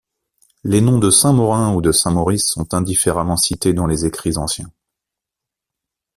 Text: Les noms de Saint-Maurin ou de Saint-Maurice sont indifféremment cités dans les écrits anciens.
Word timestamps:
Les 0.63 0.81
noms 0.81 0.97
de 0.97 1.11
Saint-Maurin 1.11 1.75
ou 1.75 1.81
de 1.83 1.91
Saint-Maurice 1.91 2.47
sont 2.47 2.73
indifféremment 2.73 3.37
cités 3.37 3.71
dans 3.73 3.85
les 3.85 4.07
écrits 4.07 4.37
anciens. 4.37 4.71